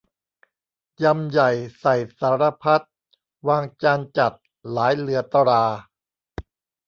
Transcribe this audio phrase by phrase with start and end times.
[1.03, 1.49] ยำใหญ่
[1.79, 2.81] ใส่สารพัด
[3.47, 4.33] วางจานจัด
[4.71, 5.63] หลายเหลือตรา